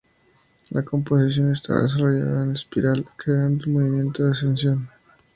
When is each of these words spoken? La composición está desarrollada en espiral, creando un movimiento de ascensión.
La 0.71 0.81
composición 0.83 1.51
está 1.51 1.79
desarrollada 1.83 2.45
en 2.45 2.53
espiral, 2.53 3.07
creando 3.17 3.65
un 3.67 3.73
movimiento 3.73 4.23
de 4.23 4.31
ascensión. 4.31 4.89